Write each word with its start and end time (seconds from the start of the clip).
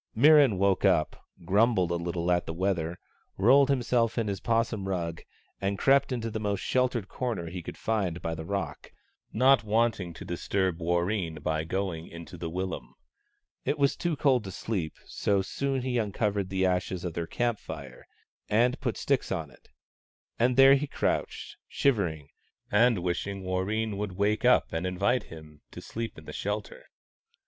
Mirran 0.17 0.57
woke 0.57 0.83
up, 0.83 1.27
grumbled 1.45 1.91
a 1.91 1.95
little 1.95 2.31
at 2.31 2.47
the 2.47 2.55
weather, 2.55 2.97
rolled 3.37 3.69
himself 3.69 4.17
in 4.17 4.27
his 4.29 4.39
'possum 4.39 4.87
rug 4.87 5.21
and 5.61 5.77
crept 5.77 6.11
into 6.11 6.31
the 6.31 6.39
most 6.39 6.61
sheltered 6.61 7.07
corner 7.07 7.51
he 7.51 7.61
could 7.61 7.77
find 7.77 8.19
by 8.19 8.33
the 8.33 8.43
rock, 8.43 8.91
not 9.31 9.63
liking 9.63 10.11
to 10.15 10.25
disturb 10.25 10.79
Warreen 10.79 11.35
by 11.43 11.63
going 11.65 12.07
into 12.07 12.35
the 12.35 12.49
willum. 12.49 12.95
It 13.63 13.77
was 13.77 13.95
too 13.95 14.15
cold 14.15 14.43
to 14.45 14.51
sleep, 14.51 14.95
so 15.05 15.37
he 15.37 15.43
soon 15.43 15.85
uncovered 15.85 16.49
the 16.49 16.65
ashes 16.65 17.05
of 17.05 17.13
their 17.13 17.27
camp 17.27 17.59
fire, 17.59 18.07
and 18.49 18.81
put 18.81 18.97
sticks 18.97 19.31
on 19.31 19.51
it; 19.51 19.69
and 20.39 20.57
there 20.57 20.73
he 20.73 20.87
crouched, 20.87 21.57
shivering, 21.67 22.27
and 22.71 23.03
wishing 23.03 23.43
Warreen 23.43 23.97
would 23.97 24.13
wake 24.13 24.45
up 24.45 24.73
and 24.73 24.87
invite 24.87 25.25
him 25.25 25.61
to 25.69 25.79
sleep 25.79 26.17
in 26.17 26.25
the 26.25 26.33
shelter. 26.33 26.85